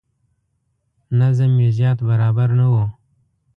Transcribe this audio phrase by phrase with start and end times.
[1.19, 2.75] نظم یې زیات برابر نه و.